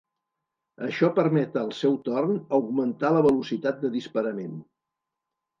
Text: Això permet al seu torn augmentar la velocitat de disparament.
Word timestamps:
Això 0.87 1.09
permet 1.19 1.59
al 1.63 1.69
seu 1.81 1.99
torn 2.09 2.39
augmentar 2.59 3.13
la 3.19 3.23
velocitat 3.29 3.81
de 3.85 3.93
disparament. 4.01 4.61